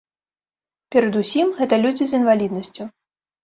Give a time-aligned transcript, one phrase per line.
[0.95, 2.93] Перадусім гэта людзі з інваліднасцю.